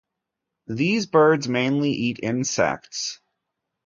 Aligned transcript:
These 0.65 1.05
birds 1.05 1.47
mainly 1.47 1.91
eat 1.91 2.19
insects. 2.23 3.19